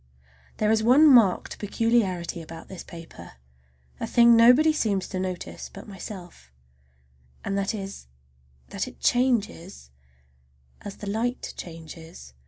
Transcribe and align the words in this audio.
There 0.57 0.71
is 0.71 0.81
one 0.81 1.05
marked 1.07 1.59
peculiarity 1.59 2.41
about 2.41 2.69
this 2.69 2.83
paper, 2.83 3.33
a 3.99 4.07
thing 4.07 4.35
nobody 4.35 4.73
seems 4.73 5.07
to 5.09 5.19
notice 5.19 5.69
but 5.71 5.87
myself, 5.87 6.51
and 7.45 7.55
that 7.55 7.75
is 7.75 8.07
that 8.69 8.87
it 8.87 8.99
changes 8.99 9.91
as 10.81 10.97
the 10.97 11.07
light 11.07 11.53
changes. 11.55 12.33